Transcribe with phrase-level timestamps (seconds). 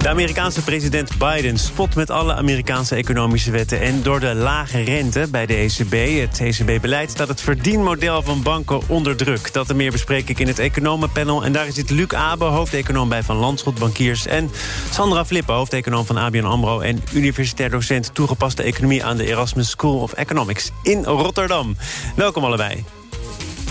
[0.00, 3.80] De Amerikaanse president Biden spot met alle Amerikaanse economische wetten.
[3.80, 8.80] En door de lage rente bij de ECB, het ECB-beleid, staat het verdienmodel van banken
[8.86, 9.52] onder druk.
[9.52, 11.44] Dat en meer bespreek ik in het Economenpanel.
[11.44, 14.26] En daar zit Luc Abe, hoofdeconoom bij Van Landschot Bankiers.
[14.26, 14.50] En
[14.90, 16.80] Sandra Flippen, hoofdeconoom van ABN AMRO.
[16.80, 21.76] En universitair docent toegepaste economie aan de Erasmus School of Economics in Rotterdam.
[22.16, 22.84] Welkom allebei.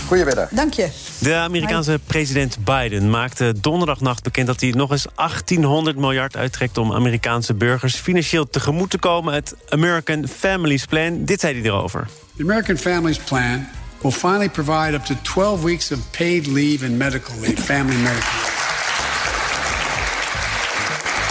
[0.06, 0.48] Goedemiddag.
[0.48, 1.09] Dank je.
[1.20, 6.92] De Amerikaanse president Biden maakte donderdagnacht bekend dat hij nog eens 1800 miljard uittrekt om
[6.92, 9.34] Amerikaanse burgers financieel tegemoet te komen.
[9.34, 11.24] Het American Families Plan.
[11.24, 12.08] Dit zei hij erover.
[12.36, 13.66] The American Families Plan
[14.02, 18.32] will finally provide up to 12 weeks of paid leave and medical leave, family medical
[18.32, 18.58] leave.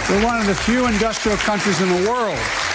[0.08, 2.69] We're one of the few industrial countries in the world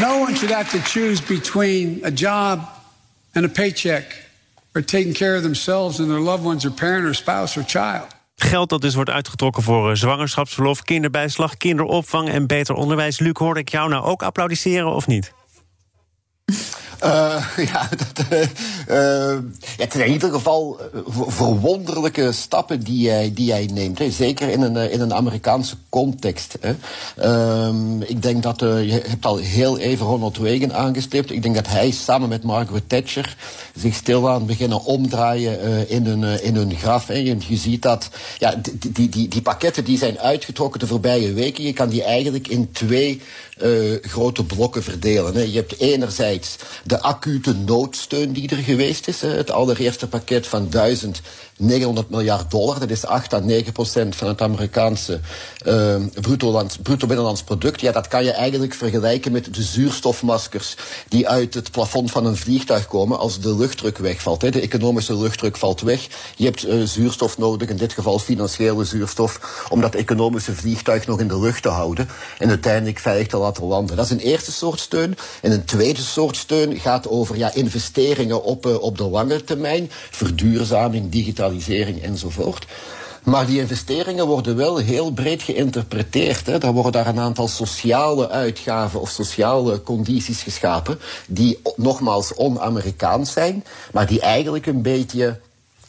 [0.00, 2.58] No one should have to choose between a job
[3.34, 4.04] and a paycheck,
[4.74, 8.06] or taking care of themselves and their loved ones, or parent, or spouse, or child.
[8.36, 13.18] Geld dat dus wordt uitgetrokken voor eh, zwangerschapsverlof, kinderbijslag, kinderopvang en beter onderwijs.
[13.18, 15.32] Luc, hoorde ik jou nou ook applaudisseren of niet?
[17.04, 19.38] Uh, ja, dat, uh, uh,
[19.76, 20.80] het zijn in ieder geval
[21.26, 23.98] verwonderlijke stappen die jij, die jij neemt.
[23.98, 24.10] Hè.
[24.10, 26.58] Zeker in een, in een Amerikaanse context.
[26.60, 26.74] Hè.
[27.24, 31.30] Uh, ik denk dat je hebt al heel even Ronald Reagan aangestipt.
[31.30, 33.36] Ik denk dat hij samen met Margaret Thatcher
[33.76, 37.06] zich stilaan beginnen omdraaien in, hun, in hun graf.
[37.06, 37.14] Hè.
[37.14, 38.08] Je, je ziet dat
[38.38, 42.02] ja, die, die, die, die pakketten die zijn uitgetrokken de voorbije weken, je kan die
[42.02, 43.20] eigenlijk in twee
[44.02, 45.34] grote blokken verdelen.
[45.34, 45.42] Hè.
[45.42, 46.56] Je hebt enerzijds
[46.92, 49.20] de acute noodsteun die er geweest is.
[49.20, 50.70] Het allereerste pakket van
[51.56, 52.78] 1900 miljard dollar.
[52.78, 55.20] Dat is 8 à 9 procent van het Amerikaanse
[55.66, 57.80] uh, bruto, bruto binnenlands product.
[57.80, 60.76] Ja, dat kan je eigenlijk vergelijken met de zuurstofmaskers
[61.08, 64.42] die uit het plafond van een vliegtuig komen als de luchtdruk wegvalt.
[64.42, 64.50] Hè.
[64.50, 66.08] De economische luchtdruk valt weg.
[66.36, 71.20] Je hebt uh, zuurstof nodig, in dit geval financiële zuurstof, om dat economische vliegtuig nog
[71.20, 72.08] in de lucht te houden
[72.38, 73.96] en uiteindelijk veilig te laten landen.
[73.96, 75.16] Dat is een eerste soort steun.
[75.40, 79.90] En een tweede soort steun gaat over ja, investeringen op, uh, op de lange termijn,
[80.10, 81.41] verduurzaming, digitalisering
[82.02, 82.66] enzovoort.
[83.22, 86.46] Maar die investeringen worden wel heel breed geïnterpreteerd.
[86.46, 86.58] Hè.
[86.58, 93.64] Er worden daar een aantal sociale uitgaven of sociale condities geschapen, die nogmaals on-Amerikaans zijn,
[93.92, 95.38] maar die eigenlijk een beetje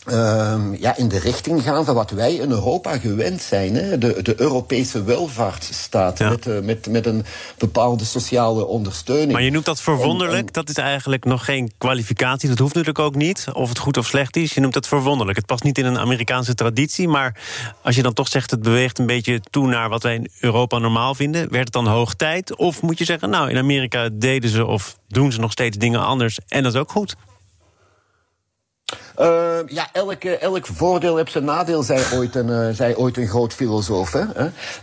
[0.07, 3.75] uh, ja, in de richting gaan van wat wij in Europa gewend zijn.
[3.75, 3.97] Hè?
[3.97, 6.29] De, de Europese welvaartsstaat ja.
[6.29, 7.25] met, uh, met, met een
[7.57, 9.31] bepaalde sociale ondersteuning.
[9.31, 10.39] Maar je noemt dat verwonderlijk.
[10.39, 10.53] En, en...
[10.53, 12.49] Dat is eigenlijk nog geen kwalificatie.
[12.49, 13.45] Dat hoeft natuurlijk ook niet.
[13.53, 14.53] Of het goed of slecht is.
[14.53, 15.37] Je noemt dat verwonderlijk.
[15.37, 17.07] Het past niet in een Amerikaanse traditie.
[17.07, 17.39] Maar
[17.81, 20.77] als je dan toch zegt het beweegt een beetje toe naar wat wij in Europa
[20.77, 21.51] normaal vinden.
[21.51, 22.55] Werd het dan hoog tijd?
[22.55, 26.05] Of moet je zeggen, nou in Amerika deden ze of doen ze nog steeds dingen
[26.05, 26.39] anders.
[26.47, 27.15] En dat is ook goed.
[29.19, 33.53] Uh, ja, elke, elk voordeel heeft zijn nadeel, zei ooit een, zei ooit een groot
[33.53, 34.11] filosoof.
[34.11, 34.23] Hè?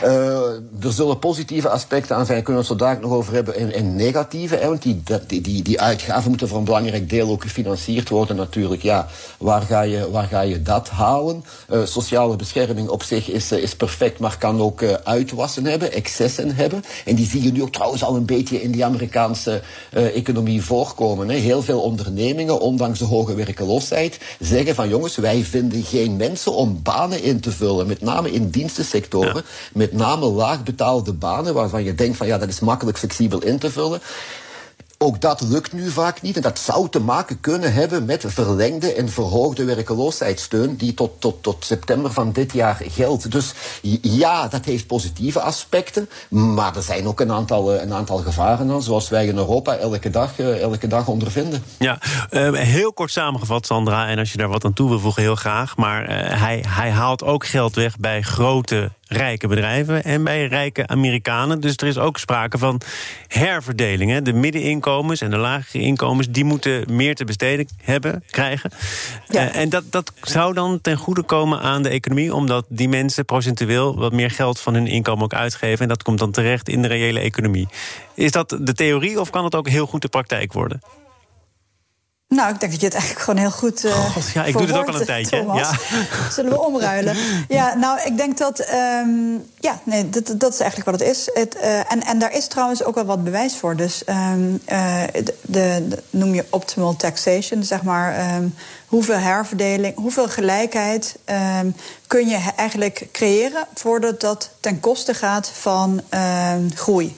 [0.04, 3.56] Uh, er zullen positieve aspecten aan zijn, kunnen we het zo dadelijk nog over hebben,
[3.56, 4.56] en, en negatieve.
[4.56, 4.68] Hè?
[4.68, 8.82] Want die, die, die, die uitgaven moeten voor een belangrijk deel ook gefinancierd worden natuurlijk.
[8.82, 9.08] Ja,
[9.38, 11.44] waar ga je, waar ga je dat halen?
[11.84, 16.82] sociale bescherming op zich is, is perfect, maar kan ook uitwassen hebben, excessen hebben.
[17.04, 21.28] En die zie je nu ook trouwens al een beetje in die Amerikaanse economie voorkomen.
[21.28, 21.36] Hè?
[21.36, 26.80] Heel veel ondernemingen, ondanks de hoge werkeloosheid, zeggen van jongens, wij vinden geen mensen om
[26.82, 27.86] banen in te vullen.
[27.86, 29.34] Met name in dienstensectoren.
[29.34, 29.42] Ja.
[29.72, 33.58] Met name laag betaalde banen waarvan je denkt van ja, dat is makkelijk flexibel in
[33.58, 34.00] te vullen.
[35.02, 36.36] Ook dat lukt nu vaak niet.
[36.36, 41.42] En dat zou te maken kunnen hebben met verlengde en verhoogde werkeloosheidssteun die tot, tot,
[41.42, 43.30] tot september van dit jaar geldt.
[43.30, 43.52] Dus
[44.02, 46.08] ja, dat heeft positieve aspecten.
[46.28, 50.10] Maar er zijn ook een aantal, een aantal gevaren aan, zoals wij in Europa elke
[50.10, 51.62] dag, elke dag ondervinden.
[51.78, 51.98] Ja,
[52.30, 54.08] uh, heel kort samengevat, Sandra.
[54.08, 55.76] En als je daar wat aan toe wil voegen, heel graag.
[55.76, 60.86] Maar uh, hij, hij haalt ook geld weg bij grote rijke bedrijven en bij rijke
[60.86, 61.60] Amerikanen.
[61.60, 62.80] Dus er is ook sprake van
[63.26, 64.10] herverdeling.
[64.10, 64.22] Hè.
[64.22, 66.28] De middeninkomens en de lagere inkomens...
[66.30, 68.70] die moeten meer te besteden hebben, krijgen.
[69.28, 69.48] Ja.
[69.48, 72.34] Uh, en dat, dat zou dan ten goede komen aan de economie...
[72.34, 75.80] omdat die mensen procentueel wat meer geld van hun inkomen ook uitgeven...
[75.80, 77.68] en dat komt dan terecht in de reële economie.
[78.14, 80.80] Is dat de theorie of kan het ook heel goed de praktijk worden?
[82.34, 83.84] Nou, ik denk dat je het eigenlijk gewoon heel goed.
[83.84, 85.44] Uh, God, ja, ik doe het ook al een tijdje.
[85.54, 85.72] Ja.
[86.34, 87.16] Zullen we omruilen?
[87.48, 88.60] Ja, nou, ik denk dat.
[88.60, 91.30] Um, ja, nee, dat, dat is eigenlijk wat het is.
[91.32, 93.76] Het, uh, en, en daar is trouwens ook wel wat bewijs voor.
[93.76, 98.34] Dus um, uh, de, de, noem je optimal taxation, zeg maar.
[98.36, 98.54] Um,
[98.86, 101.18] hoeveel herverdeling, hoeveel gelijkheid
[102.06, 106.02] kun je eigenlijk creëren voordat dat ten koste gaat van
[106.74, 107.16] groei.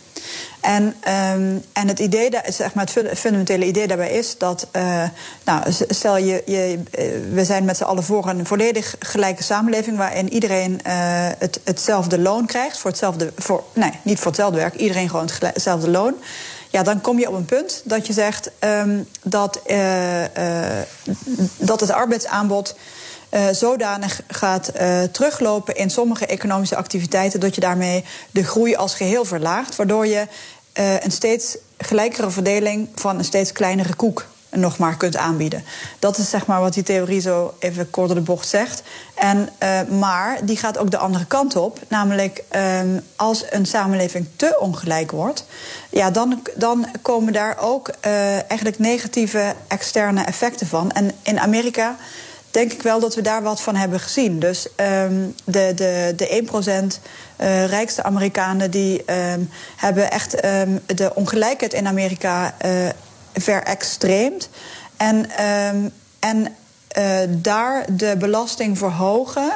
[0.62, 5.04] En, um, en het idee, zeg maar, het fundamentele idee daarbij is dat, uh,
[5.44, 9.96] nou, stel je, je, eh, we zijn met z'n allen voor een volledig gelijke samenleving
[9.96, 10.92] waarin iedereen uh,
[11.38, 15.90] het, hetzelfde loon krijgt voor hetzelfde, voor, nee, niet voor hetzelfde werk, iedereen gewoon hetzelfde
[15.90, 16.14] loon.
[16.70, 19.60] Ja, dan kom je op een punt dat je zegt um, dat,
[21.56, 22.74] dat het arbeidsaanbod
[23.32, 28.94] uh, zodanig gaat uh, teruglopen in sommige economische activiteiten dat je daarmee de groei als
[28.94, 30.26] geheel verlaagt, waardoor je
[30.78, 35.64] uh, een steeds gelijkere verdeling van een steeds kleinere koek nog maar kunt aanbieden.
[35.98, 38.82] Dat is zeg maar wat die theorie zo even kort door de bocht zegt.
[39.14, 39.48] En,
[39.98, 41.78] maar die gaat ook de andere kant op.
[41.88, 42.42] Namelijk,
[42.80, 45.44] um, als een samenleving te ongelijk wordt,
[45.90, 47.88] ja, dan, dan komen daar ook
[48.48, 50.90] eigenlijk negatieve externe effecten van.
[50.90, 51.96] En in Amerika
[52.52, 54.38] denk ik wel dat we daar wat van hebben gezien.
[54.38, 56.44] Dus um, de, de, de
[56.96, 57.00] 1%
[57.40, 62.88] uh, rijkste Amerikanen die um, hebben echt um, de ongelijkheid in Amerika uh,
[63.34, 64.48] verextreemd.
[64.96, 65.30] En,
[66.18, 66.56] en
[66.98, 69.52] uh, daar de belasting verhogen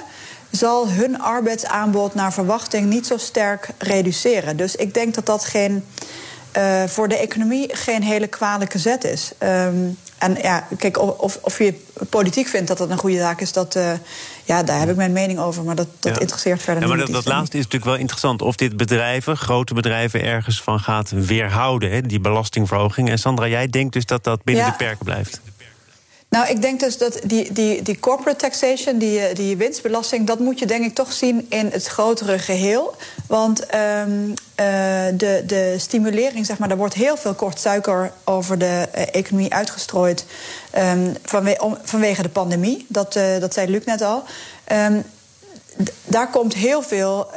[0.50, 4.56] zal hun arbeidsaanbod naar verwachting niet zo sterk reduceren.
[4.56, 5.84] Dus ik denk dat dat geen,
[6.56, 9.32] uh, voor de economie geen hele kwalijke zet is.
[9.42, 11.74] Um, en ja, kijk, of, of je
[12.10, 13.92] politiek vindt dat dat een goede zaak is, dat, uh,
[14.44, 15.64] ja, daar heb ik mijn mening over.
[15.64, 17.06] Maar dat, dat interesseert verder ja, maar niet.
[17.06, 18.42] Dat, dat laatste is natuurlijk wel interessant.
[18.42, 23.10] Of dit bedrijven, grote bedrijven, ergens van gaat weerhouden, hè, die belastingverhoging.
[23.10, 24.70] En Sandra, jij denkt dus dat dat binnen ja.
[24.70, 25.40] de perken blijft?
[26.28, 30.58] Nou, ik denk dus dat die, die, die corporate taxation, die, die winstbelasting, dat moet
[30.58, 32.94] je denk ik toch zien in het grotere geheel.
[33.26, 34.34] Want um, uh,
[35.14, 39.54] de, de stimulering, zeg maar, daar wordt heel veel kort suiker over de uh, economie
[39.54, 40.24] uitgestrooid
[41.58, 42.86] om, vanwege de pandemie.
[42.88, 44.22] Dat, dat zei Luc net al.
[44.72, 45.02] Um,
[46.04, 47.30] daar komt heel veel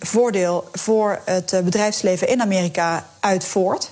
[0.00, 3.90] voordeel voor het bedrijfsleven in Amerika uit voort.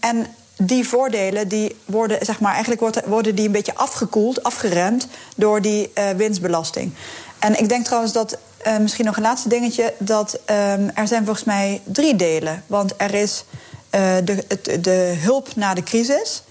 [0.00, 0.26] En
[0.62, 5.90] die voordelen die worden, zeg maar, eigenlijk worden die een beetje afgekoeld, afgeremd door die
[5.94, 6.92] uh, winstbelasting.
[7.38, 11.24] En ik denk trouwens dat, uh, misschien nog een laatste dingetje, dat um, er zijn
[11.24, 12.64] volgens mij drie delen.
[12.66, 13.44] Want er is
[13.94, 14.44] uh, de,
[14.80, 16.42] de hulp na de crisis.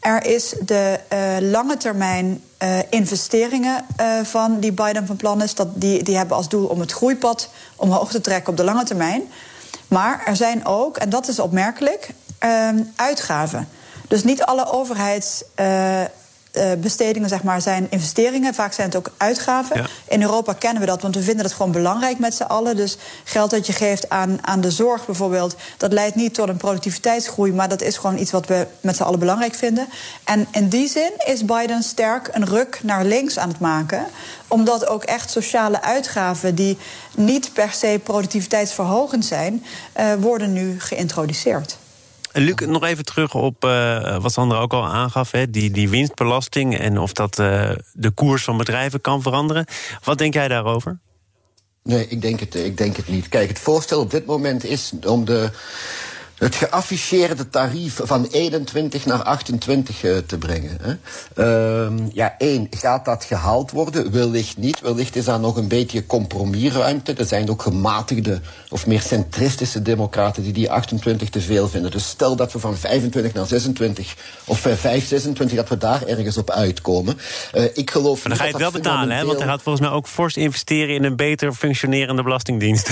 [0.00, 0.98] Er is de
[1.40, 2.42] lange termijn
[2.90, 3.84] investeringen
[4.22, 5.54] van die Biden van plan is.
[5.54, 8.84] Dat die, die hebben als doel om het groeipad omhoog te trekken op de lange
[8.84, 9.22] termijn.
[9.88, 12.10] Maar er zijn ook, en dat is opmerkelijk,
[12.96, 13.68] uitgaven.
[14.08, 18.54] Dus niet alle overheidsbestedingen uh, uh, zeg maar, zijn investeringen.
[18.54, 19.76] Vaak zijn het ook uitgaven.
[19.76, 19.86] Ja.
[20.08, 22.76] In Europa kennen we dat, want we vinden het gewoon belangrijk met z'n allen.
[22.76, 25.56] Dus geld dat je geeft aan, aan de zorg bijvoorbeeld...
[25.76, 27.52] dat leidt niet tot een productiviteitsgroei...
[27.52, 29.88] maar dat is gewoon iets wat we met z'n allen belangrijk vinden.
[30.24, 34.06] En in die zin is Biden sterk een ruk naar links aan het maken
[34.48, 36.78] omdat ook echt sociale uitgaven die
[37.16, 39.64] niet per se productiviteitsverhogend zijn,
[40.00, 41.76] uh, worden nu geïntroduceerd.
[42.36, 46.78] Luc, nog even terug op uh, wat Sandra ook al aangaf, hè, die, die winstbelasting
[46.78, 49.66] en of dat uh, de koers van bedrijven kan veranderen.
[50.04, 50.98] Wat denk jij daarover?
[51.82, 53.28] Nee, ik denk het, ik denk het niet.
[53.28, 55.50] Kijk, het voorstel op dit moment is om de
[56.44, 60.78] het geafficheerde tarief van 21 naar 28 uh, te brengen.
[60.82, 60.94] Hè.
[61.86, 64.12] Uh, ja, één, gaat dat gehaald worden?
[64.12, 64.80] Wellicht niet.
[64.80, 67.12] Wellicht is daar nog een beetje compromisruimte.
[67.12, 71.90] Er zijn ook gematigde of meer centristische democraten die die 28 te veel vinden.
[71.90, 76.06] Dus stel dat we van 25 naar 26 of uh, 5, 26, dat we daar
[76.06, 77.18] ergens op uitkomen.
[77.54, 79.24] Uh, ik geloof maar dan ga je het wel betalen, hè?
[79.24, 82.90] Want hij gaat volgens mij ook fors investeren in een beter functionerende belastingdienst.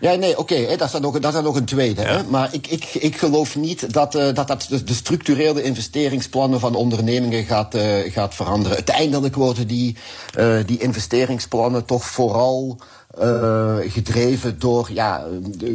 [0.00, 2.02] Ja, nee, oké, okay, dat, is dan nog, dat is dan nog een tweede.
[2.02, 2.08] Ja.
[2.08, 2.22] Hè?
[2.22, 6.74] Maar ik, ik, ik geloof niet dat uh, dat, dat de, de, structurele investeringsplannen van
[6.74, 8.76] ondernemingen gaat, uh, gaat veranderen.
[8.76, 9.96] Uiteindelijk worden die,
[10.38, 12.78] uh, die investeringsplannen toch vooral
[13.22, 15.24] uh, gedreven door ja,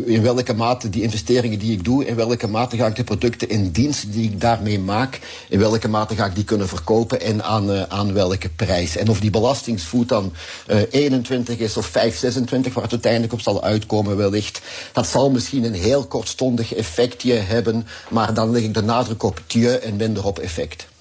[0.05, 3.49] in welke mate die investeringen die ik doe, in welke mate ga ik de producten
[3.49, 5.19] in dienst die ik daarmee maak,
[5.49, 8.97] in welke mate ga ik die kunnen verkopen en aan, uh, aan welke prijs.
[8.97, 10.33] En of die belastingsvoet dan
[10.67, 14.61] uh, 21 is of 5, 26, waar het uiteindelijk op zal uitkomen wellicht,
[14.93, 19.41] dat zal misschien een heel kortstondig effectje hebben, maar dan leg ik de nadruk op
[19.47, 20.91] tje en minder op effect.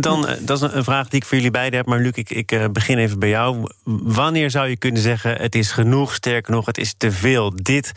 [0.00, 1.88] Dan, eh, dat is een vraag die ik voor jullie beiden heb.
[1.88, 3.70] Maar Luc, ik, ik eh, begin even bij jou.
[3.84, 7.52] Wanneer zou je kunnen zeggen: het is genoeg, sterker nog, het is te veel?
[7.62, 7.92] Dit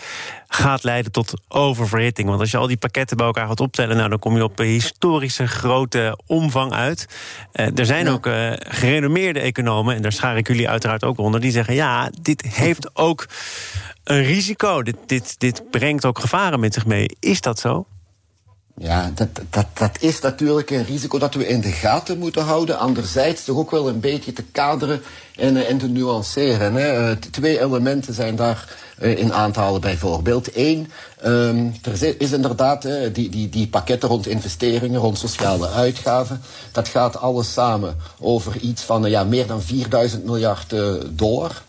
[0.48, 2.28] gaat leiden tot oververhitting.
[2.28, 4.60] Want als je al die pakketten bij elkaar gaat optellen, nou, dan kom je op
[4.60, 7.06] een historische grote omvang uit.
[7.52, 11.74] er zijn ook gerenommeerde economen, en daar schaar ik jullie uiteraard ook onder, die zeggen:
[11.74, 13.28] ja, dit heeft ook
[14.04, 14.84] een risico.
[14.84, 17.18] Dit, dit, dit brengt ook gevaren met zich mee.
[17.20, 17.86] Is dat zo?
[18.82, 22.80] Ja, dat, dat, dat is natuurlijk een risico dat we in de gaten moeten houden.
[22.80, 25.02] Anderzijds toch ook wel een beetje te kaderen
[25.36, 26.74] en, eh, en te nuanceren.
[26.74, 27.10] Hè.
[27.10, 30.50] Eh, twee elementen zijn daar uh, in aanhalen bijvoorbeeld.
[30.56, 30.92] Eén,
[31.26, 36.42] um, er is inderdaad uh, die, die, die pakketten rond investeringen, rond sociale uitgaven.
[36.72, 40.76] Dat gaat alles samen over iets van ja, meer dan 4000 miljard
[41.10, 41.62] dollar.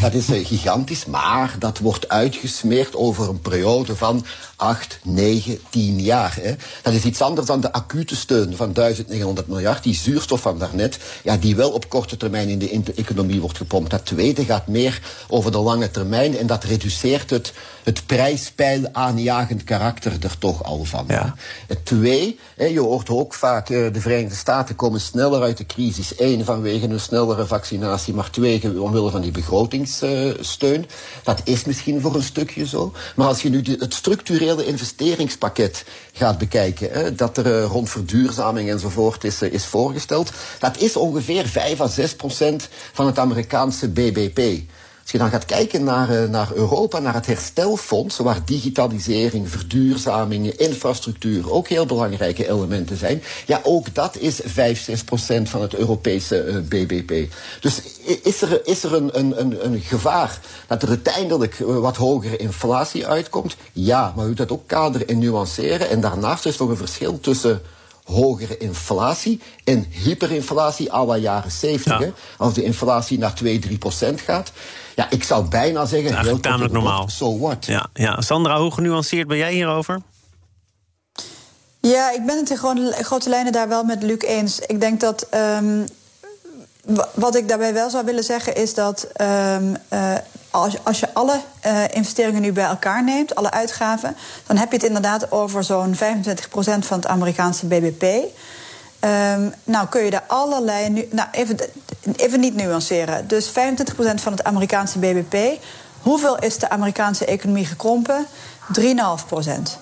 [0.00, 4.24] Dat is gigantisch, maar dat wordt uitgesmeerd over een periode van
[4.56, 6.38] 8, 9, 10 jaar.
[6.40, 6.54] Hè.
[6.82, 9.82] Dat is iets anders dan de acute steun van 1900 miljard.
[9.82, 13.90] Die zuurstof van daarnet, ja, die wel op korte termijn in de economie wordt gepompt.
[13.90, 17.52] Dat tweede gaat meer over de lange termijn en dat reduceert het,
[17.84, 21.04] het prijspeil aanjagend karakter er toch al van.
[21.08, 21.34] Ja.
[21.66, 25.66] Het twee, hè, je hoort ook vaak, uh, de Verenigde Staten komen sneller uit de
[25.66, 26.12] crisis.
[26.16, 29.32] Eén, vanwege een snellere vaccinatie, maar twee, omwille van die
[29.68, 30.86] begrotingssteun.
[31.22, 32.92] dat is misschien voor een stukje zo.
[33.16, 38.70] Maar als je nu het structureel hele investeringspakket gaat bekijken, dat er uh, rond verduurzaming
[38.70, 43.88] enzovoort is, uh, is voorgesteld, dat is ongeveer 5 à 6 procent van het Amerikaanse
[43.88, 44.40] BBP.
[45.06, 50.46] Als je dan gaat kijken naar, uh, naar Europa, naar het herstelfonds, waar digitalisering, verduurzaming,
[50.46, 55.74] infrastructuur ook heel belangrijke elementen zijn, ja, ook dat is 5, 6 procent van het
[55.74, 57.32] Europese uh, BBP.
[57.60, 57.82] Dus
[58.22, 63.06] is er, is er een, een, een, een gevaar dat er uiteindelijk wat hogere inflatie
[63.06, 63.56] uitkomt?
[63.72, 65.88] Ja, maar u moet dat ook kaderen en nuanceren.
[65.88, 67.62] En daarnaast is nog een verschil tussen
[68.04, 72.00] hogere inflatie en hyperinflatie à la jaren 70.
[72.00, 72.10] Ja.
[72.36, 74.52] Als de inflatie naar 2, 3 procent gaat.
[74.96, 76.20] Ja, ik zou bijna zeggen...
[76.20, 77.08] Heel tamelijk normaal.
[77.08, 77.66] So what?
[77.66, 78.20] Ja, ja.
[78.20, 80.00] Sandra, hoe genuanceerd ben jij hierover?
[81.80, 84.58] Ja, ik ben het in grote lijnen daar wel met Luc eens.
[84.58, 85.26] Ik denk dat...
[85.34, 85.86] Um,
[87.14, 90.14] wat ik daarbij wel zou willen zeggen is dat um, uh,
[90.50, 94.70] als, je, als je alle uh, investeringen nu bij elkaar neemt, alle uitgaven, dan heb
[94.70, 95.98] je het inderdaad over zo'n 25%
[96.58, 98.04] van het Amerikaanse BBP.
[99.06, 100.88] Um, nou kun je daar allerlei.
[100.88, 101.58] Nu, nou, even,
[102.16, 103.28] even niet nuanceren.
[103.28, 103.52] Dus 25%
[104.14, 105.62] van het Amerikaanse BBP.
[106.00, 108.26] Hoeveel is de Amerikaanse economie gekrompen?
[108.80, 108.82] 3,5%.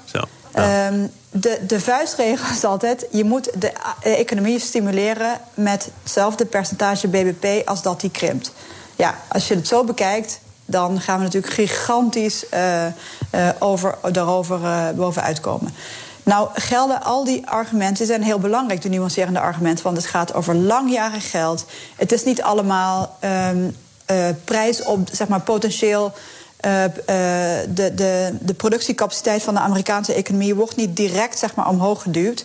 [0.05, 0.21] Zo.
[0.55, 0.87] Ja.
[0.87, 7.69] Um, de, de vuistregel is altijd: je moet de economie stimuleren met hetzelfde percentage BBP
[7.69, 8.53] als dat die krimpt.
[8.97, 12.91] Ja, als je het zo bekijkt, dan gaan we natuurlijk gigantisch uh, uh,
[13.59, 15.75] over, daarover uh, bovenuit komen.
[16.25, 20.55] Nou, gelden al die argumenten zijn heel belangrijk, de nuancerende argumenten, want het gaat over
[20.55, 21.65] langjarig geld.
[21.97, 23.19] Het is niet allemaal
[23.51, 23.77] um,
[24.45, 26.13] prijs op, zeg maar, potentieel.
[26.61, 32.45] de, de, de productiecapaciteit van de Amerikaanse economie wordt niet direct zeg maar, omhoog geduwd.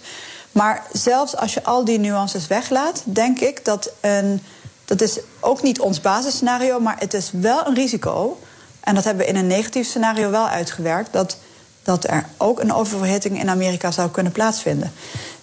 [0.51, 4.41] Maar zelfs als je al die nuances weglaat, denk ik dat een
[4.89, 8.39] dat is ook niet ons basisscenario, maar het is wel een risico.
[8.79, 11.13] En dat hebben we in een negatief scenario wel uitgewerkt.
[11.13, 11.37] Dat,
[11.89, 14.91] dat er ook een oververhitting in Amerika zou kunnen plaatsvinden.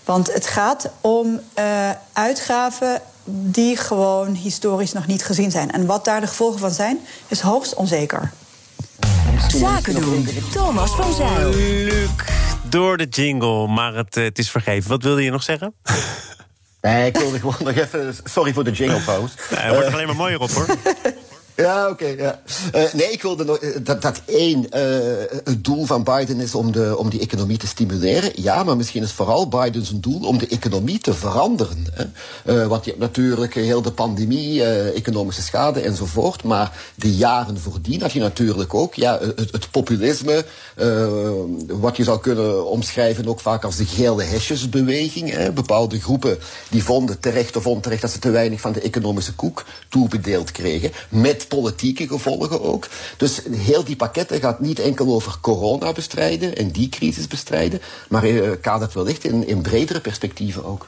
[0.04, 5.72] Want het gaat om uh, uitgaven die gewoon historisch nog niet gezien zijn.
[5.72, 6.98] En wat daar de gevolgen van zijn,
[7.28, 8.32] is hoogst onzeker.
[9.48, 10.28] Zaken doen.
[10.52, 11.50] Thomas van Zijl.
[11.50, 12.08] Luc,
[12.68, 14.90] door de jingle, maar het, eh, het is vergeven.
[14.90, 15.74] Wat wilde je nog zeggen?
[16.80, 18.16] Nee, ik wilde gewoon nog even...
[18.24, 19.34] Sorry voor de jingle pauze.
[19.50, 20.66] Nee, het wordt uh, alleen maar mooier op, hoor.
[21.56, 22.06] Ja, oké.
[22.06, 22.40] Ja.
[22.74, 24.80] Uh, nee, ik wilde nog, dat, dat één, uh,
[25.44, 28.30] het doel van Biden is om, de, om die economie te stimuleren.
[28.34, 31.86] Ja, maar misschien is vooral Bidens doel om de economie te veranderen.
[31.92, 32.68] Hè.
[32.68, 36.42] Want je hebt natuurlijk heel de pandemie, economische schade enzovoort.
[36.44, 40.44] Maar de jaren voordien had je natuurlijk ook ja, het, het populisme,
[41.66, 45.30] wat je zou kunnen omschrijven ook vaak als de gele hesjesbeweging.
[45.30, 45.52] Hè.
[45.52, 49.64] Bepaalde groepen die vonden terecht of onterecht dat ze te weinig van de economische koek
[49.88, 50.92] toebedeeld kregen.
[51.08, 52.88] Met politieke gevolgen ook.
[53.16, 58.26] Dus heel die pakketten gaat niet enkel over corona bestrijden en die crisis bestrijden, maar
[58.26, 60.86] uh, kadert wellicht in, in bredere perspectieven ook.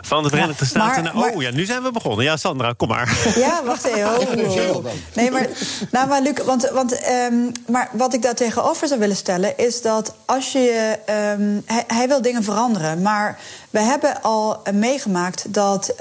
[0.00, 1.02] Van de Verenigde ja, Staten.
[1.02, 2.24] Maar, maar, oh ja, nu zijn we begonnen.
[2.24, 3.32] Ja, Sandra, kom maar.
[3.34, 4.76] Ja, wacht even.
[4.76, 4.84] Oh.
[5.14, 5.48] Nee, maar,
[5.90, 9.82] nou, maar Luc, want, want um, maar wat ik daar tegenover zou willen stellen is
[9.82, 10.98] dat als je.
[11.38, 13.38] Um, hij, hij, wil dingen veranderen, maar
[13.70, 15.96] we hebben al meegemaakt dat uh,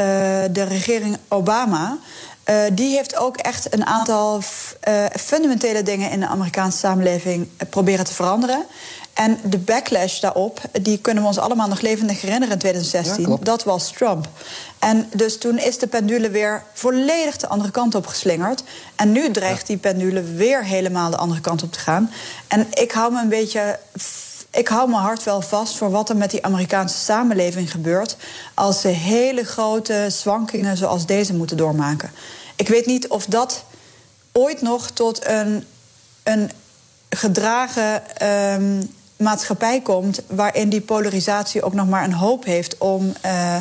[0.51, 1.97] de regering Obama.
[2.45, 4.41] Uh, die heeft ook echt een aantal
[4.87, 8.65] uh, fundamentele dingen in de Amerikaanse samenleving proberen te veranderen.
[9.13, 13.37] En de backlash daarop, die kunnen we ons allemaal nog levendig herinneren in 2016.
[13.41, 14.27] dat was Trump.
[14.79, 18.63] En dus toen is de pendule weer volledig de andere kant op geslingerd.
[18.95, 22.11] En nu dreigt die pendule weer helemaal de andere kant op te gaan.
[22.47, 23.79] En ik hou me een beetje
[24.51, 28.17] ik hou mijn hart wel vast voor wat er met die Amerikaanse samenleving gebeurt.
[28.53, 32.11] als ze hele grote zwankingen zoals deze moeten doormaken.
[32.55, 33.63] Ik weet niet of dat
[34.31, 35.65] ooit nog tot een,
[36.23, 36.51] een
[37.09, 38.83] gedragen ehm,
[39.17, 40.21] maatschappij komt.
[40.27, 43.57] waarin die polarisatie ook nog maar een hoop heeft om, uh,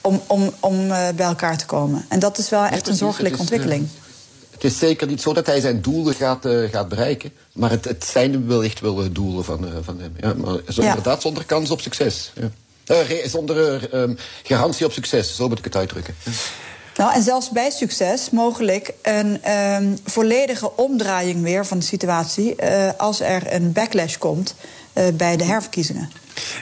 [0.00, 2.04] om, om, om uh, bij elkaar te komen.
[2.08, 3.88] En dat is wel echt een zorgelijke ontwikkeling.
[4.64, 7.32] Het is zeker niet zo dat hij zijn doelen gaat, uh, gaat bereiken.
[7.52, 10.14] Maar het, het zijn wellicht wel doelen van, uh, van hem.
[10.20, 10.88] Ja, maar zo, ja.
[10.88, 12.32] inderdaad zonder kans op succes.
[12.34, 12.50] Ja.
[12.86, 16.14] Uh, zonder um, garantie op succes, zo moet ik het uitdrukken.
[16.96, 22.62] Nou, en zelfs bij succes mogelijk een um, volledige omdraaiing weer van de situatie...
[22.96, 24.54] als er een backlash komt
[25.14, 26.10] bij de herverkiezingen.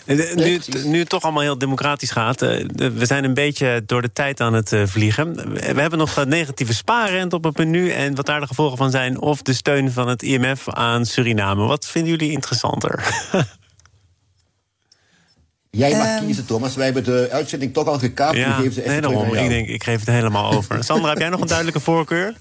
[0.05, 4.02] Eh, nu, nu het toch allemaal heel democratisch gaat, eh, we zijn een beetje door
[4.02, 5.52] de tijd aan het eh, vliegen.
[5.52, 9.21] We hebben nog negatieve spaarrente op het menu en wat daar de gevolgen van zijn,
[9.21, 11.67] of de steun van het IMF aan Suriname.
[11.67, 13.05] Wat vinden jullie interessanter?
[15.71, 16.75] Jij mag um, kiezen, Thomas.
[16.75, 18.37] Wij hebben de uitzending toch al gekaapt.
[18.37, 19.35] Ja, geven ze nee, daarom.
[19.35, 20.85] Ik denk, ik geef het helemaal over.
[20.85, 22.35] Sandra, heb jij nog een duidelijke voorkeur?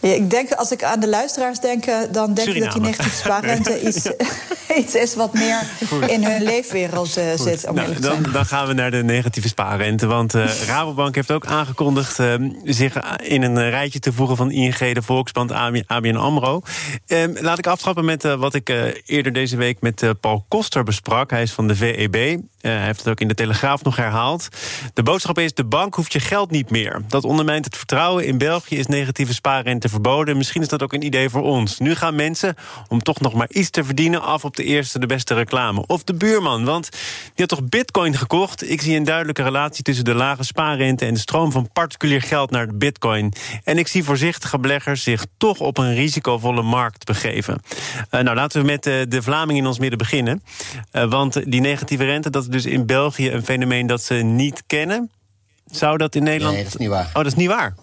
[0.00, 3.16] Ja, ik denk, als ik aan de luisteraars denk, dan denk ik dat die negatieve
[3.16, 4.02] spaarrente iets,
[4.74, 5.60] iets is wat meer
[6.06, 7.68] in hun leefwereld uh, zit.
[7.68, 10.06] Om nou, dan, dan, gaan we naar de negatieve spaarrente.
[10.06, 14.76] Want uh, Rabobank heeft ook aangekondigd uh, zich in een rijtje te voegen van ING,
[14.78, 15.50] de Volksbank,
[15.86, 16.62] ABN AMRO.
[17.06, 18.68] Ehm, laat ik aftrappen met wat ik
[19.06, 21.30] eerder deze week met Paul Koster besprak.
[21.30, 22.38] Hij is van de VEB.
[22.60, 24.48] Hij heeft het ook in de Telegraaf nog herhaald.
[24.94, 27.02] De boodschap is: de bank hoeft je geld niet meer.
[27.08, 28.26] Dat ondermijnt het vertrouwen.
[28.26, 30.36] In België is negatieve spaarrente verboden.
[30.36, 31.78] Misschien is dat ook een idee voor ons.
[31.78, 32.54] Nu gaan mensen,
[32.88, 35.86] om toch nog maar iets te verdienen, af op de eerste, de beste reclame.
[35.86, 37.00] Of de buurman, want die
[37.34, 38.70] had toch bitcoin gekocht?
[38.70, 42.50] Ik zie een duidelijke relatie tussen de lage spaarrente en de stroom van particulier geld
[42.50, 43.32] naar de bitcoin.
[43.64, 47.60] En ik zie voorzichtige beleggers zich toch op een risicovolle markt begeven.
[48.10, 50.42] Uh, nou, laten we met uh, de Vlaming in ons midden beginnen.
[50.90, 55.10] want die negatieve rente, dat dus in België een fenomeen dat ze niet kennen.
[55.66, 56.54] Zou dat in Nederland.
[56.54, 57.06] Nee, dat is niet waar.
[57.06, 57.74] Oh, dat is niet waar.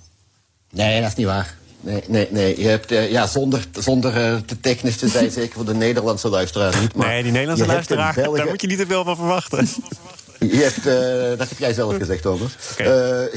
[0.72, 1.56] Nee, dat is niet waar.
[1.84, 2.62] Nee, nee, nee.
[2.62, 6.30] Je hebt, uh, ja, zonder, zonder uh, te technisch te zijn, zeker voor de Nederlandse
[6.30, 6.96] luisteraar niet.
[6.96, 9.68] Maar nee, die Nederlandse luisteraar, daar moet je niet te veel van verwachten.
[10.40, 12.52] Je hebt, uh, dat heb jij zelf gezegd, Thomas.
[12.72, 12.88] Okay.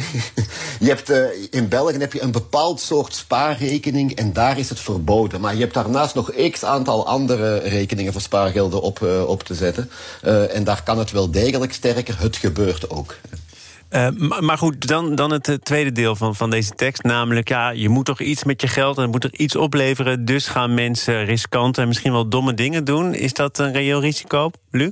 [0.81, 1.13] je hebt,
[1.51, 5.41] in België heb je een bepaald soort spaarrekening en daar is het verboden.
[5.41, 9.91] Maar je hebt daarnaast nog x aantal andere rekeningen voor spaargelden op, op te zetten.
[10.53, 12.21] en daar kan het wel degelijk sterker.
[12.21, 13.15] Het gebeurt ook.
[13.91, 14.09] Uh,
[14.41, 17.03] maar goed, dan, dan het eh, tweede deel van, van deze tekst.
[17.03, 20.25] Namelijk, ja, je moet toch iets met je geld en het moet er iets opleveren.
[20.25, 23.15] Dus gaan mensen riskante en misschien wel domme dingen doen.
[23.15, 24.91] Is dat een reëel risico, Luc?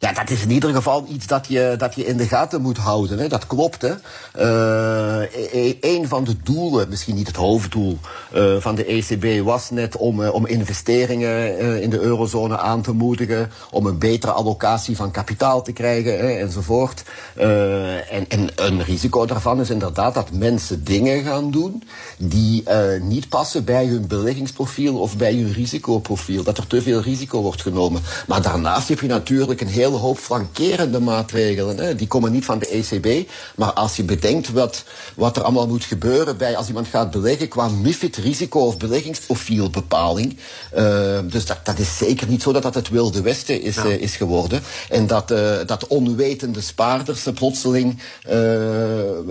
[0.00, 2.76] Ja, dat is in ieder geval iets dat je, dat je in de gaten moet
[2.76, 3.18] houden.
[3.18, 3.28] Hè.
[3.28, 3.82] Dat klopt.
[3.82, 3.94] Hè.
[4.38, 7.98] Uh, een van de doelen, misschien niet het hoofddoel,
[8.34, 12.92] uh, van de ECB was net om, uh, om investeringen in de eurozone aan te
[12.92, 13.50] moedigen.
[13.70, 17.02] Om een betere allocatie van kapitaal te krijgen hè, enzovoort.
[17.36, 21.82] en, en een risico daarvan is inderdaad dat mensen dingen gaan doen
[22.18, 22.64] die
[23.02, 26.42] niet passen bij hun beleggingsprofiel of bij hun risicoprofiel.
[26.42, 28.02] Dat er te veel risico wordt genomen.
[28.26, 31.76] Maar daarnaast heb je natuurlijk een heel hele hoop flankerende maatregelen.
[31.76, 31.94] Hè.
[31.94, 33.28] Die komen niet van de ECB.
[33.54, 37.48] Maar als je bedenkt wat, wat er allemaal moet gebeuren bij als iemand gaat beleggen
[37.48, 40.38] qua MIFID-risico- of beleggingsprofielbepaling.
[40.76, 43.84] Uh, dus dat, dat is zeker niet zo dat dat het Wilde Westen is, uh,
[43.84, 44.62] is geworden.
[44.88, 47.98] En dat, uh, dat onwetende spaarders plotseling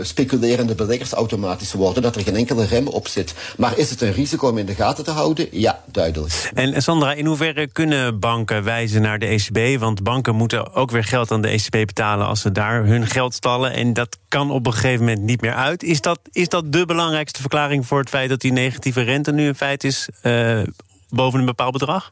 [0.02, 2.04] speculerende beleggers automatisch worden.
[2.04, 3.34] Dat er geen enkele rem op zit.
[3.58, 5.48] Maar is het een risico om in de gaten te houden?
[5.52, 6.52] Ja, duidelijk.
[6.54, 9.80] En Sandra, in hoeverre kunnen banken wijzen naar de ECB?
[9.80, 13.34] Want banken moeten ook weer geld aan de ECB betalen als ze daar hun geld
[13.34, 13.72] stallen.
[13.74, 15.84] En dat kan op een gegeven moment niet meer uit.
[15.84, 19.48] Is dat, is dat de belangrijkste verklaring voor het feit dat die negatieve rente nu
[19.48, 20.62] een feit is uh,
[21.10, 22.12] boven een bepaald bedrag?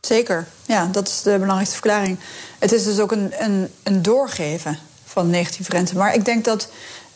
[0.00, 2.18] Zeker, ja, dat is de belangrijkste verklaring.
[2.58, 5.96] Het is dus ook een, een, een doorgeven van negatieve rente.
[5.96, 6.68] Maar ik denk dat,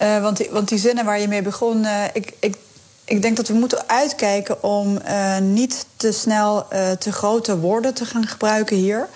[0.02, 2.56] uh, want, die, want die zinnen waar je mee begon, uh, ik, ik,
[3.04, 5.00] ik denk dat we moeten uitkijken om
[5.40, 6.66] niet te snel
[6.98, 9.08] te grote woorden te gaan gebruiken hier.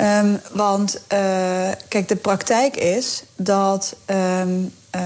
[0.00, 1.18] Um, want uh,
[1.88, 5.00] kijk, de praktijk is dat um, uh,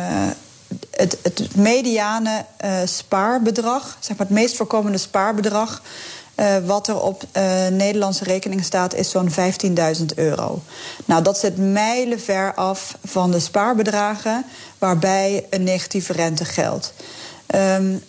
[0.91, 5.83] het, het, mediane uh, spaarbedrag, zeg maar het meest voorkomende spaarbedrag,
[6.65, 7.23] wat er op
[7.71, 10.63] Nederlandse rekeningen staat, is zo'n 15.000 euro.
[11.05, 14.45] Nou, dat zit mijlenver af van de spaarbedragen
[14.79, 16.93] waarbij een negatieve rente geldt.
[17.55, 18.03] Um,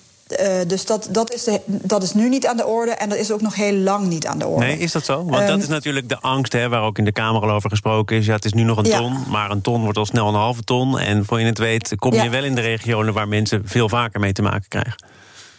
[0.67, 3.31] dus dat, dat, is de, dat is nu niet aan de orde en dat is
[3.31, 4.65] ook nog heel lang niet aan de orde.
[4.65, 5.15] Nee, is dat zo?
[5.15, 7.69] Want dat Ehm, is natuurlijk de angst hè, waar ook in de Kamer al over
[7.69, 8.25] gesproken is.
[8.25, 8.97] Ja, het is nu nog een Ja.
[8.97, 10.99] ton, maar een ton wordt al snel een halve ton.
[10.99, 12.29] En voor je het weet kom je Ja.
[12.29, 14.95] wel in de regionen waar mensen veel vaker mee te maken krijgen.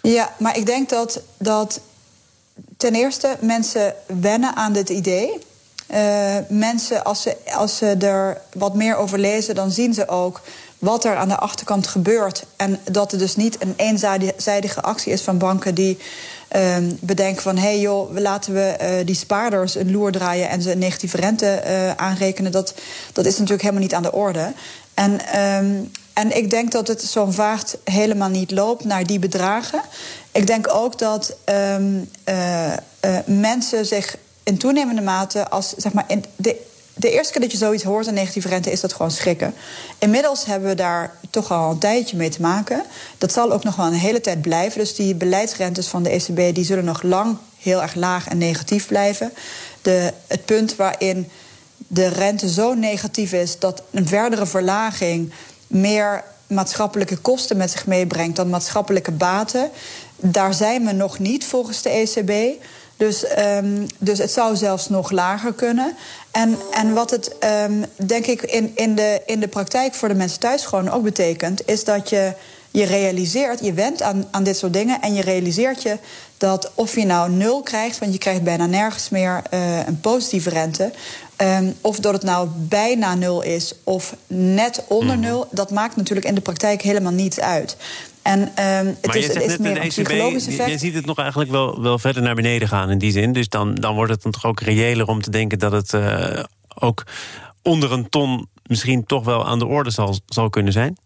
[0.03, 1.81] Ja, maar ik denk dat, dat
[2.77, 5.31] ten eerste mensen wennen aan dit idee.
[5.87, 10.41] Eh, mensen, als ze, als ze er wat meer over lezen, dan zien ze ook
[10.79, 12.45] wat er aan de achterkant gebeurt.
[12.57, 15.99] En dat het dus niet een eenzijdige actie is van banken die
[16.49, 17.57] ehm, bedenken van...
[17.57, 21.47] hé hey joh, laten we eh, die spaarders een loer draaien en ze negatieve rente
[21.47, 22.53] eh, aanrekenen.
[22.53, 22.75] Dat,
[23.12, 24.53] dat is natuurlijk helemaal niet aan de orde.
[24.95, 25.75] En, ehm,
[26.12, 29.81] en ik denk dat het zo'n vaart helemaal niet loopt naar die bedragen.
[30.33, 32.79] Ik denk ook dat ehm, eh, eh,
[33.27, 36.67] mensen zich in toenemende mate als zeg maar in de,
[36.99, 39.55] de eerste keer dat je zoiets hoort, een negatieve rente, is dat gewoon schrikken.
[39.99, 42.83] Inmiddels hebben we daar toch al een tijdje mee te maken.
[43.19, 44.79] Dat zal ook nog wel een hele tijd blijven.
[44.79, 48.87] Dus die beleidsrentes van de ECB die zullen nog lang heel erg laag en negatief
[48.87, 49.33] blijven.
[49.83, 51.29] De, het punt waarin
[51.87, 55.33] de rente zo negatief is dat een verdere verlaging
[55.67, 59.71] meer maatschappelijke kosten met zich meebrengt dan maatschappelijke baten.
[60.17, 62.63] Daar zijn we nog niet volgens de ECB.
[62.99, 65.97] Dus, um, dus het zou zelfs nog lager kunnen.
[66.31, 67.37] En, en wat het,
[67.69, 71.03] um, denk ik, in, in, de, in de praktijk voor de mensen thuis gewoon ook
[71.03, 72.33] betekent, is dat je
[72.71, 75.99] je realiseert, je went aan, aan dit soort dingen en je realiseert je
[76.37, 80.51] dat of je nou nul krijgt, want je krijgt bijna nergens meer uh, een positieve
[80.51, 80.93] rente.
[81.42, 85.27] Um, of dat het nou bijna nul is of net onder Mhm.
[85.27, 87.77] nul, dat maakt natuurlijk in de praktijk helemaal niets uit.
[88.22, 90.70] En um, het Maar is, je het is meer een psychologisch ECB, effect.
[90.70, 93.33] je ziet het nog eigenlijk wel, wel verder naar beneden gaan in die zin.
[93.33, 96.42] Dus dan, dan wordt het dan toch ook reëler om te denken dat het uh,
[96.74, 97.05] ook
[97.62, 100.96] onder een ton misschien toch wel aan de orde zal, zal kunnen zijn.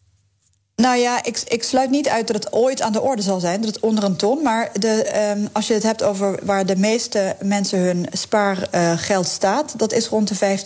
[0.77, 3.61] Nou ja, ik, ik, sluit niet uit dat het ooit aan de orde zal zijn,
[3.61, 4.43] dat het onder een ton.
[4.43, 9.33] Maar de, um, als je het hebt over waar de meeste mensen hun spaargeld uh,
[9.33, 10.59] staat, dat is rond de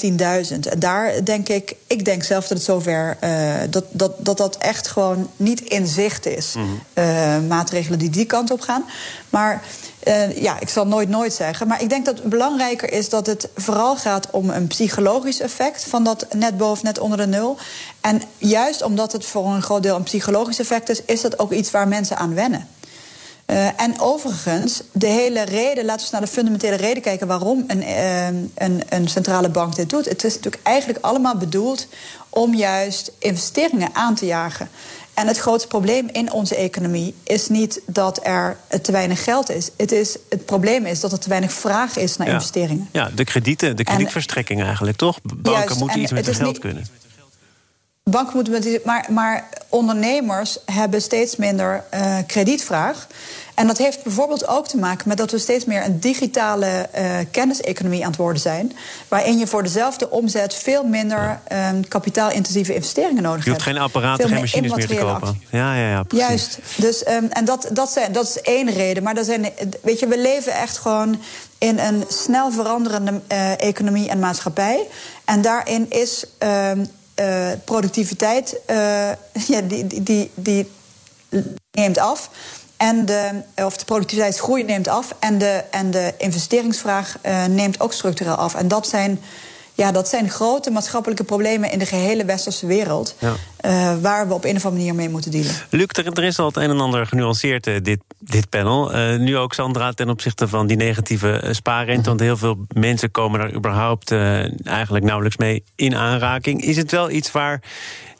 [0.48, 0.58] 15.000.
[0.70, 4.56] En daar denk ik, ik denk zelf dat het zover, uh, dat, dat, dat dat
[4.56, 6.54] echt gewoon niet in zicht is.
[6.54, 7.04] Mm -hmm.
[7.04, 8.84] uh, maatregelen die die kant op gaan.
[9.30, 9.62] Maar
[10.08, 11.68] uh, ja, ik zal nooit nooit zeggen.
[11.68, 15.84] Maar ik denk dat het belangrijker is dat het vooral gaat om een psychologisch effect
[15.84, 17.56] van dat net boven, net onder de nul.
[18.00, 21.52] En juist omdat het voor een groot deel een psychologisch effect is, is dat ook
[21.52, 22.68] iets waar mensen aan wennen.
[23.46, 27.64] Uh, en overigens, de hele reden, laten we eens naar de fundamentele reden kijken waarom
[27.66, 30.04] een, uh, een, een centrale bank dit doet.
[30.04, 31.86] Het is natuurlijk eigenlijk allemaal bedoeld
[32.28, 34.68] om juist investeringen aan te jagen.
[35.16, 39.70] En het grootste probleem in onze economie is niet dat er te weinig geld is.
[39.76, 42.32] Het, is, het probleem is dat er te weinig vraag is naar ja.
[42.32, 42.88] investeringen.
[42.92, 45.18] Ja, de kredieten, de kredietverstrekking eigenlijk, toch?
[45.22, 46.86] Banken Juist, moeten en iets met hun geld niet- kunnen.
[48.02, 53.06] Banken moeten met maar, maar ondernemers hebben steeds minder eh, kredietvraag.
[53.56, 57.04] En dat heeft bijvoorbeeld ook te maken met dat we steeds meer een digitale eh,
[57.30, 58.72] kenniseconomie aan het worden zijn.
[59.08, 63.62] Waarin je voor dezelfde omzet veel minder eh, kapitaalintensieve investeringen nodig Je hebt.
[63.62, 65.40] hoeft geen apparaten, geen machines meer te kopen.
[65.50, 66.26] Ja, ja, ja, precies.
[66.26, 66.58] Juist.
[66.76, 69.02] Dus, um, en dat, dat, zijn, dat is één reden.
[69.02, 71.20] Maar zijn, weet je, we leven echt gewoon
[71.58, 74.86] in een snel veranderende uh, economie en maatschappij.
[75.24, 76.90] En daarin is um,
[77.20, 78.76] uh, productiviteit, uh,
[79.52, 80.66] ja, die, die, die, die
[81.70, 82.30] neemt af.
[82.76, 85.14] En de, of de productiviteitsgroei neemt af.
[85.18, 88.54] En de, en de investeringsvraag uh, neemt ook structureel af.
[88.54, 89.20] En dat zijn,
[89.74, 93.16] ja, dat zijn grote maatschappelijke problemen in de gehele westerse wereld.
[93.18, 93.34] Ja.
[93.66, 95.52] Uh, waar we op een of andere manier mee moeten dealen.
[95.70, 98.90] Luc, er, er is al het een en ander genuanceerd, uh, dit, dit panel.
[99.18, 102.08] Nu ook Sandra ten opzichte van die negatieve spaarrente.
[102.08, 104.12] Want heel veel mensen komen daar überhaupt
[104.64, 106.62] eigenlijk nauwelijks mee in aanraking.
[106.62, 107.60] Is het wel iets waar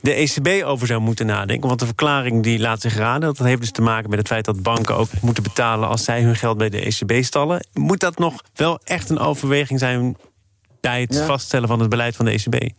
[0.06, 1.68] de ECB over zou moeten nadenken?
[1.68, 3.34] Want de verklaring die laat zich raden.
[3.34, 5.88] Dat heeft dus te maken met het feit dat banken ook moeten betalen...
[5.88, 7.66] als zij hun geld bij de ECB stallen.
[7.72, 10.16] Moet dat nog wel echt een overweging zijn...
[10.80, 11.26] bij het Ja.
[11.26, 12.70] vaststellen van het beleid van de ECB?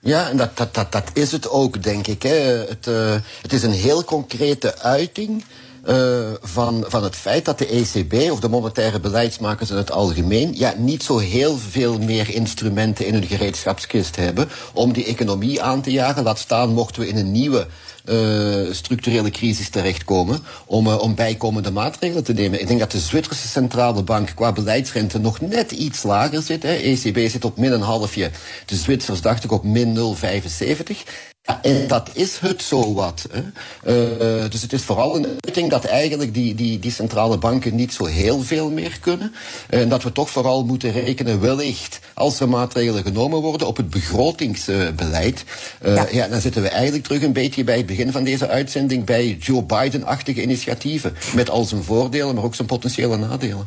[0.00, 2.22] Ja, en dat, dat, dat, dat is het ook, denk ik.
[2.22, 2.38] Hè.
[2.68, 5.44] Het, uh, het is een heel concrete uiting
[5.88, 10.54] uh, van, van het feit dat de ECB of de monetaire beleidsmakers in het algemeen
[10.54, 15.82] ja, niet zo heel veel meer instrumenten in hun gereedschapskist hebben om die economie aan
[15.82, 16.22] te jagen.
[16.22, 17.66] Laat staan mochten we in een nieuwe
[18.04, 22.60] uh, structurele crisis terechtkomen om, uh, om bijkomende maatregelen te nemen.
[22.60, 26.62] Ik denk dat de Zwitserse centrale bank qua beleidsrente nog net iets lager zit.
[26.62, 26.72] Hè.
[26.72, 28.30] ECB zit op min een halfje,
[28.66, 31.29] de Zwitsers dacht ik op min 0,75.
[31.42, 33.26] Ja, en dat is het zo wat.
[33.30, 33.40] Hè.
[33.92, 37.74] Uh, uh, dus het is vooral een uiting dat eigenlijk die, die, die centrale banken
[37.74, 39.34] niet zo heel veel meer kunnen.
[39.68, 43.90] En dat we toch vooral moeten rekenen, wellicht, als er maatregelen genomen worden op het
[43.90, 45.44] begrotingsbeleid.
[45.82, 46.06] Uh, ja.
[46.10, 46.28] ja.
[46.28, 49.62] dan zitten we eigenlijk terug een beetje bij het begin van deze uitzending bij Joe
[49.62, 51.16] Biden-achtige initiatieven.
[51.34, 53.66] Met al zijn voordelen, maar ook zijn potentiële nadelen.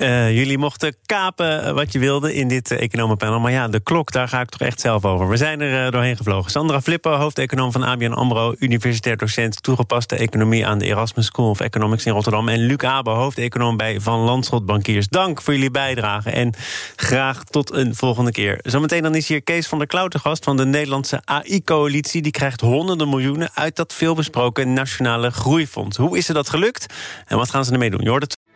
[0.00, 3.40] Uh, jullie mochten kapen eh, wat je wilde in dit uh, economenpanel.
[3.40, 5.28] Maar ja, de klok, daar ga ik toch echt zelf over.
[5.28, 6.50] We zijn er doorheen gevlogen.
[6.50, 8.54] Sandra Flippo, hoofdeconoom van ABN AMRO...
[8.58, 10.66] universitair docent toegepaste economie...
[10.66, 12.48] aan de Erasmus School of Economics in Rotterdam.
[12.48, 15.08] En Luc Abe, hoofdeconoom bij Van Landschot Bankiers.
[15.08, 16.54] Dank voor jullie bijdrage en
[16.96, 18.58] graag tot een volgende keer.
[18.62, 20.44] Zometeen dan is hier Kees van der Klauw gast...
[20.44, 22.22] van de Nederlandse AI-coalitie.
[22.22, 25.96] Die krijgt honderden miljoenen uit dat veelbesproken Nationale Groeifonds.
[25.96, 26.94] Hoe is er dat gelukt
[27.26, 28.02] en wat gaan ze ermee doen?
[28.02, 28.39] Je hoort het